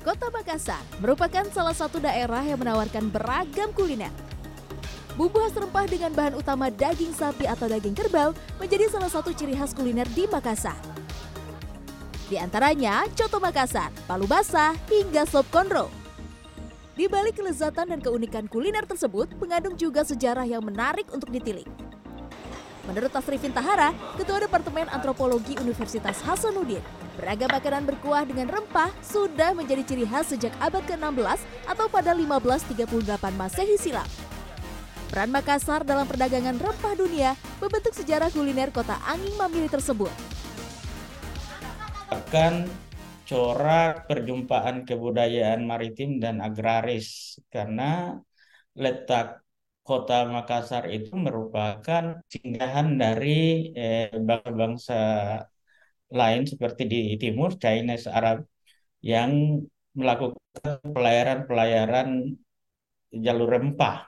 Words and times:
Kota 0.00 0.32
Makassar 0.32 0.80
merupakan 0.96 1.44
salah 1.52 1.76
satu 1.76 2.00
daerah 2.00 2.40
yang 2.40 2.56
menawarkan 2.56 3.12
beragam 3.12 3.68
kuliner. 3.76 4.08
Bumbu 5.12 5.44
khas 5.44 5.52
rempah 5.52 5.84
dengan 5.84 6.08
bahan 6.16 6.40
utama 6.40 6.72
daging 6.72 7.12
sapi 7.12 7.44
atau 7.44 7.68
daging 7.68 7.92
kerbau 7.92 8.32
menjadi 8.56 8.88
salah 8.88 9.12
satu 9.12 9.36
ciri 9.36 9.52
khas 9.52 9.76
kuliner 9.76 10.08
di 10.16 10.24
Makassar. 10.24 10.78
Di 12.32 12.40
antaranya 12.40 13.04
coto 13.12 13.44
Makassar, 13.44 13.92
palu 14.08 14.24
basah, 14.24 14.72
hingga 14.88 15.28
sop 15.28 15.44
konro. 15.52 15.92
Di 16.96 17.04
balik 17.04 17.36
kelezatan 17.36 17.92
dan 17.92 18.00
keunikan 18.00 18.48
kuliner 18.48 18.88
tersebut, 18.88 19.28
mengandung 19.36 19.76
juga 19.76 20.00
sejarah 20.00 20.48
yang 20.48 20.64
menarik 20.64 21.12
untuk 21.12 21.28
ditilik. 21.28 21.68
Menurut 22.88 23.12
Tasrifin 23.12 23.52
Tahara, 23.52 23.92
Ketua 24.16 24.40
Departemen 24.40 24.88
Antropologi 24.88 25.60
Universitas 25.60 26.24
Hasanuddin, 26.24 26.80
beragam 27.20 27.52
makanan 27.52 27.84
berkuah 27.84 28.24
dengan 28.24 28.48
rempah 28.48 28.88
sudah 29.04 29.52
menjadi 29.52 29.84
ciri 29.84 30.08
khas 30.08 30.32
sejak 30.32 30.56
abad 30.56 30.80
ke-16 30.88 31.44
atau 31.68 31.86
pada 31.92 32.16
1538 32.16 33.36
Masehi 33.36 33.76
silam. 33.76 34.08
Peran 35.12 35.28
Makassar 35.28 35.84
dalam 35.84 36.08
perdagangan 36.08 36.56
rempah 36.56 36.96
dunia 36.96 37.36
membentuk 37.60 37.92
sejarah 37.92 38.32
kuliner 38.32 38.72
kota 38.72 38.96
Angin 39.04 39.36
Mamili 39.36 39.68
tersebut. 39.68 40.08
Akan 42.08 42.64
corak 43.28 44.08
perjumpaan 44.08 44.88
kebudayaan 44.88 45.60
maritim 45.68 46.24
dan 46.24 46.40
agraris 46.40 47.36
karena 47.52 48.16
letak 48.72 49.44
kota 49.84 50.24
Makassar 50.24 50.88
itu 50.88 51.12
merupakan 51.20 52.22
singgahan 52.32 52.96
dari 52.96 53.74
eh, 53.76 54.08
bangsa-bangsa 54.14 54.98
lain 56.10 56.42
seperti 56.46 56.82
di 56.86 57.00
timur 57.16 57.54
Chinese 57.56 58.10
Arab 58.10 58.44
yang 59.00 59.62
melakukan 59.94 60.36
pelayaran-pelayaran 60.82 62.36
jalur 63.10 63.48
rempah. 63.50 64.06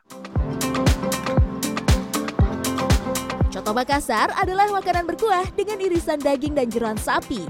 Coto 3.52 3.72
Makassar 3.76 4.32
adalah 4.38 4.70
makanan 4.70 5.04
berkuah 5.06 5.46
dengan 5.54 5.78
irisan 5.78 6.18
daging 6.18 6.54
dan 6.56 6.66
jeruan 6.70 6.98
sapi. 6.98 7.44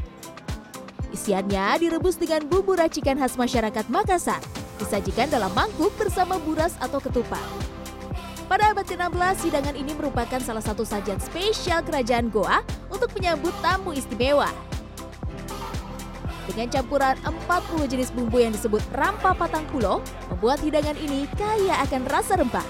Isiannya 1.13 1.79
direbus 1.79 2.17
dengan 2.17 2.49
bumbu 2.49 2.73
racikan 2.73 3.21
khas 3.21 3.37
masyarakat 3.37 3.85
Makassar. 3.93 4.41
Disajikan 4.81 5.31
dalam 5.31 5.53
mangkuk 5.55 5.93
bersama 5.95 6.41
buras 6.43 6.75
atau 6.81 6.99
ketupat. 6.99 7.45
Pada 8.51 8.75
abad 8.75 8.83
ke-16, 8.83 9.37
hidangan 9.49 9.77
ini 9.79 9.93
merupakan 9.95 10.41
salah 10.43 10.63
satu 10.63 10.83
sajian 10.83 11.19
spesial 11.23 11.81
kerajaan 11.87 12.27
Goa 12.27 12.67
untuk 12.91 13.15
menyambut 13.15 13.55
tamu 13.63 13.95
istimewa. 13.95 14.51
Dengan 16.51 16.67
campuran 16.69 17.15
40 17.23 17.87
jenis 17.87 18.11
bumbu 18.11 18.43
yang 18.43 18.51
disebut 18.51 18.83
rampa 18.91 19.31
patang 19.33 19.63
pulau, 19.71 20.03
membuat 20.27 20.59
hidangan 20.59 20.99
ini 20.99 21.31
kaya 21.39 21.79
akan 21.87 22.03
rasa 22.11 22.35
rempah. 22.35 22.67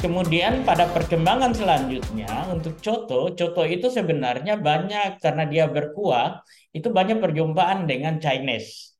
Kemudian 0.00 0.66
pada 0.66 0.90
perkembangan 0.90 1.54
selanjutnya 1.54 2.50
untuk 2.50 2.74
coto, 2.82 3.38
coto 3.38 3.62
itu 3.62 3.86
sebenarnya 3.86 4.58
banyak 4.58 5.22
karena 5.22 5.46
dia 5.46 5.70
berkuah, 5.70 6.42
itu 6.74 6.90
banyak 6.90 7.22
perjumpaan 7.22 7.86
dengan 7.86 8.18
Chinese. 8.18 8.98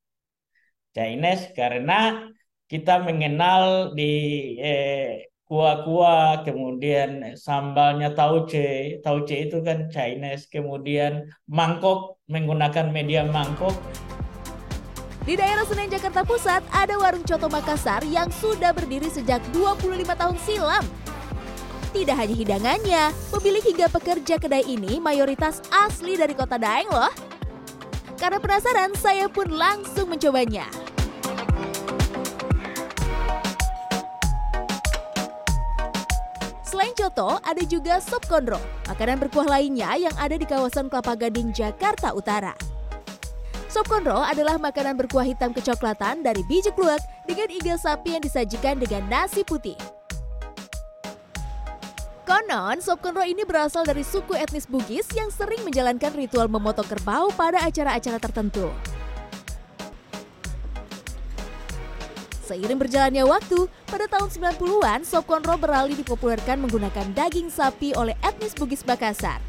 Chinese 0.95 1.51
karena 1.51 2.31
kita 2.67 3.03
mengenal 3.03 3.93
di 3.93 4.13
eh, 4.59 5.33
kuah-kuah, 5.53 6.41
kemudian 6.41 7.37
sambalnya 7.37 8.15
tauce, 8.17 8.97
tauce 9.05 9.35
itu 9.37 9.61
kan 9.61 9.85
Chinese, 9.93 10.49
kemudian 10.49 11.29
mangkok 11.45 12.17
menggunakan 12.25 12.89
media 12.89 13.21
mangkok. 13.27 13.75
Di 15.23 15.39
daerah 15.39 15.63
Senen 15.63 15.87
Jakarta 15.87 16.27
Pusat 16.27 16.67
ada 16.73 16.99
warung 16.99 17.23
coto 17.23 17.47
Makassar 17.47 18.03
yang 18.03 18.27
sudah 18.27 18.75
berdiri 18.75 19.07
sejak 19.07 19.39
25 19.55 20.03
tahun 20.19 20.37
silam. 20.43 20.83
Tidak 21.93 22.17
hanya 22.17 22.35
hidangannya, 22.35 23.03
pemilik 23.29 23.63
hingga 23.63 23.87
pekerja 23.87 24.41
kedai 24.41 24.65
ini 24.65 24.97
mayoritas 24.97 25.61
asli 25.69 26.17
dari 26.17 26.33
kota 26.33 26.57
Daeng 26.57 26.89
loh. 26.89 27.13
Karena 28.17 28.41
penasaran, 28.41 28.97
saya 28.97 29.29
pun 29.29 29.53
langsung 29.53 30.09
mencobanya. 30.09 30.82
Selain 36.83 36.99
coto, 36.99 37.39
ada 37.47 37.63
juga 37.63 37.95
sop 38.03 38.27
konro, 38.27 38.59
makanan 38.91 39.15
berkuah 39.15 39.47
lainnya 39.47 39.95
yang 39.95 40.11
ada 40.19 40.35
di 40.35 40.43
kawasan 40.43 40.91
Kelapa 40.91 41.15
Gading, 41.15 41.55
Jakarta 41.55 42.11
Utara. 42.11 42.51
Sop 43.71 43.87
konro 43.87 44.19
adalah 44.19 44.59
makanan 44.59 44.99
berkuah 44.99 45.23
hitam 45.23 45.55
kecoklatan 45.55 46.27
dari 46.27 46.43
biji 46.43 46.75
kluwak 46.75 46.99
dengan 47.23 47.47
iga 47.55 47.79
sapi 47.79 48.19
yang 48.19 48.23
disajikan 48.27 48.83
dengan 48.83 48.99
nasi 49.07 49.47
putih. 49.47 49.79
Konon, 52.27 52.83
sop 52.83 52.99
konro 52.99 53.23
ini 53.23 53.47
berasal 53.47 53.87
dari 53.87 54.03
suku 54.03 54.35
etnis 54.35 54.67
Bugis 54.67 55.07
yang 55.15 55.31
sering 55.31 55.63
menjalankan 55.63 56.11
ritual 56.11 56.51
memotong 56.51 56.91
kerbau 56.91 57.31
pada 57.31 57.63
acara-acara 57.63 58.19
tertentu. 58.19 58.67
Seiring 62.53 62.77
berjalannya 62.77 63.25
waktu, 63.25 63.65
pada 63.89 64.05
tahun 64.05 64.29
90-an, 64.29 65.01
sop 65.01 65.25
konro 65.25 65.57
beralih 65.57 65.97
dipopulerkan 65.97 66.61
menggunakan 66.61 67.09
daging 67.17 67.49
sapi 67.49 67.97
oleh 67.97 68.13
etnis 68.21 68.53
Bugis 68.53 68.85
Makassar. 68.85 69.41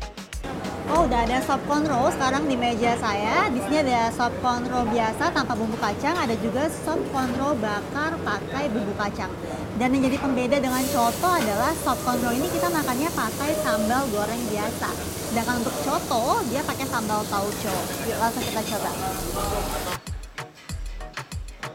Oh, 0.89 1.05
udah 1.05 1.29
ada 1.29 1.37
sop 1.45 1.61
konro 1.69 2.09
sekarang 2.17 2.49
di 2.49 2.57
meja 2.57 2.97
saya. 2.97 3.53
Di 3.53 3.61
sini 3.61 3.85
ada 3.85 4.09
sop 4.09 4.33
konro 4.41 4.89
biasa 4.89 5.37
tanpa 5.37 5.53
bumbu 5.53 5.77
kacang, 5.77 6.17
ada 6.17 6.33
juga 6.41 6.65
sop 6.73 6.97
konro 7.13 7.53
bakar 7.61 8.17
pakai 8.25 8.73
bumbu 8.73 8.97
kacang. 8.97 9.29
Dan 9.77 9.93
yang 9.93 10.09
jadi 10.09 10.17
pembeda 10.25 10.57
dengan 10.65 10.81
coto 10.89 11.29
adalah 11.29 11.77
sop 11.77 12.01
konro 12.09 12.33
ini 12.33 12.49
kita 12.57 12.73
makannya 12.73 13.13
pakai 13.13 13.53
sambal 13.61 14.09
goreng 14.17 14.41
biasa. 14.49 14.89
Sedangkan 15.29 15.61
untuk 15.61 15.77
coto, 15.85 16.41
dia 16.49 16.65
pakai 16.65 16.89
sambal 16.89 17.21
tauco. 17.29 17.77
Yuk 18.09 18.17
langsung 18.17 18.45
kita 18.49 18.65
coba. 18.65 18.91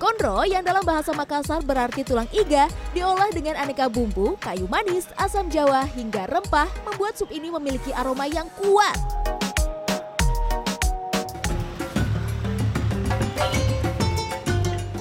Konro 0.09 0.41
yang 0.41 0.65
dalam 0.65 0.81
bahasa 0.81 1.13
Makassar 1.13 1.61
berarti 1.61 2.01
tulang 2.01 2.25
iga 2.33 2.65
diolah 2.97 3.29
dengan 3.29 3.53
aneka 3.61 3.85
bumbu, 3.85 4.41
kayu 4.41 4.65
manis, 4.65 5.05
asam 5.13 5.45
jawa 5.53 5.85
hingga 5.85 6.25
rempah 6.25 6.65
membuat 6.81 7.13
sup 7.13 7.29
ini 7.29 7.53
memiliki 7.53 7.93
aroma 7.93 8.25
yang 8.25 8.49
kuat. 8.57 8.97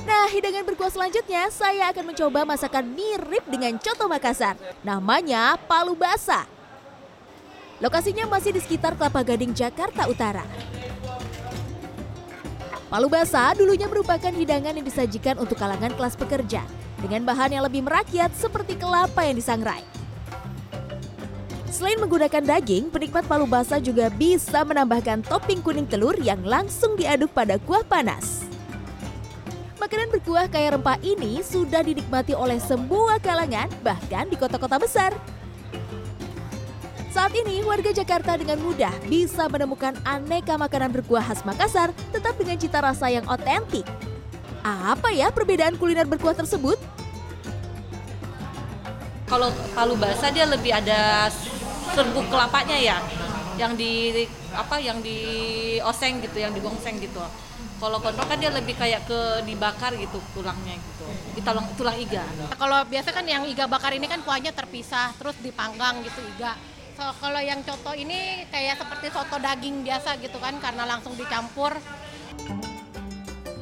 Nah, 0.04 0.28
hidangan 0.28 0.69
berkuah 0.69 0.92
selanjutnya 0.92 1.48
saya 1.48 1.88
akan 1.88 2.12
mencoba 2.12 2.44
masakan 2.44 2.92
mirip 2.92 3.48
dengan 3.48 3.80
coto 3.80 4.12
Makassar. 4.12 4.60
Namanya 4.84 5.56
palu 5.56 5.96
basah. 5.96 6.44
Lokasinya 7.80 8.28
masih 8.28 8.52
di 8.52 8.60
sekitar 8.60 8.92
Kelapa 8.92 9.25
Gading, 9.25 9.56
Jakarta 9.56 10.04
Utara. 10.04 10.44
Palu 12.88 13.12
basah 13.12 13.53
dulunya 13.53 13.84
merupakan 13.84 14.32
hidangan 14.32 14.72
yang 14.72 14.87
disajikan 14.88 15.37
untuk 15.37 15.60
kalangan 15.60 15.93
kelas 15.93 16.16
pekerja 16.16 16.65
dengan 17.04 17.21
bahan 17.28 17.53
yang 17.53 17.65
lebih 17.69 17.84
merakyat 17.84 18.32
seperti 18.32 18.81
kelapa 18.81 19.28
yang 19.28 19.37
disangrai. 19.37 19.84
Selain 21.69 22.00
menggunakan 22.00 22.41
daging, 22.41 22.88
penikmat 22.88 23.28
palu 23.28 23.44
basah 23.44 23.76
juga 23.76 24.09
bisa 24.09 24.65
menambahkan 24.65 25.21
topping 25.21 25.60
kuning 25.60 25.84
telur 25.84 26.16
yang 26.16 26.41
langsung 26.41 26.97
diaduk 26.97 27.28
pada 27.37 27.60
kuah 27.60 27.84
panas. 27.84 28.49
Makanan 29.76 30.09
berkuah 30.09 30.49
kaya 30.49 30.72
rempah 30.72 30.97
ini 31.05 31.44
sudah 31.44 31.84
dinikmati 31.84 32.32
oleh 32.32 32.56
semua 32.56 33.20
kalangan, 33.20 33.69
bahkan 33.84 34.32
di 34.32 34.41
kota-kota 34.41 34.81
besar. 34.81 35.12
Saat 37.19 37.35
ini, 37.35 37.67
warga 37.67 37.91
Jakarta 37.91 38.38
dengan 38.38 38.62
mudah 38.62 38.94
bisa 39.11 39.50
menemukan 39.50 39.91
aneka 40.06 40.55
makanan 40.55 40.94
berkuah 40.94 41.26
khas 41.26 41.43
Makassar 41.43 41.91
tetap 42.15 42.38
dengan 42.38 42.55
cita 42.55 42.79
rasa 42.79 43.11
yang 43.11 43.26
otentik. 43.26 43.82
Apa 44.62 45.11
ya 45.11 45.26
perbedaan 45.35 45.75
kuliner 45.82 46.06
berkuah 46.06 46.38
tersebut? 46.38 46.79
Kalau 49.26 49.50
palu 49.75 49.99
basah 49.99 50.31
dia 50.31 50.47
lebih 50.47 50.70
ada 50.70 51.26
serbuk 51.91 52.23
kelapanya 52.31 52.79
ya, 52.79 53.03
yang 53.59 53.75
di 53.75 54.23
apa 54.55 54.79
yang 54.79 55.03
di 55.03 55.19
oseng 55.82 56.23
gitu, 56.23 56.38
yang 56.38 56.55
digongseng 56.55 57.03
gitu. 57.03 57.19
Kalau 57.82 57.99
kontrol 57.99 58.31
kan 58.31 58.38
dia 58.38 58.55
lebih 58.55 58.79
kayak 58.79 59.11
ke 59.11 59.43
dibakar 59.43 59.91
gitu 59.99 60.23
tulangnya 60.38 60.79
gitu, 60.79 61.06
di 61.35 61.43
tulang 61.43 61.67
tulang 61.75 61.99
iga. 61.99 62.23
Kalau 62.55 62.79
biasa 62.87 63.11
kan 63.11 63.26
yang 63.26 63.43
iga 63.43 63.67
bakar 63.67 63.91
ini 63.91 64.06
kan 64.06 64.23
kuahnya 64.23 64.55
terpisah, 64.55 65.19
terus 65.19 65.35
dipanggang 65.43 65.99
gitu 66.06 66.23
iga 66.38 66.55
So, 66.98 67.06
kalau 67.22 67.38
yang 67.38 67.62
coto 67.62 67.94
ini 67.94 68.42
kayak 68.50 68.82
seperti 68.82 69.14
soto 69.14 69.38
daging 69.38 69.86
biasa 69.86 70.18
gitu 70.18 70.34
kan 70.42 70.58
karena 70.58 70.82
langsung 70.82 71.14
dicampur. 71.14 71.78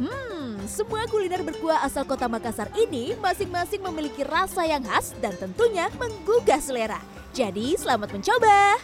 Hmm, 0.01 0.65
semua 0.65 1.05
kuliner 1.05 1.45
berkuah 1.45 1.85
asal 1.85 2.09
kota 2.09 2.33
Makassar 2.33 2.73
ini 2.81 3.13
masing-masing 3.21 3.85
memiliki 3.85 4.25
rasa 4.25 4.65
yang 4.65 4.81
khas 4.81 5.13
dan 5.21 5.37
tentunya 5.37 5.93
menggugah 6.01 6.65
selera. 6.65 7.05
Jadi 7.37 7.77
selamat 7.77 8.17
mencoba. 8.17 8.81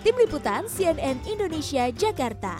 Tim 0.00 0.16
Liputan 0.16 0.64
CNN 0.72 1.20
Indonesia 1.28 1.92
Jakarta. 1.92 2.56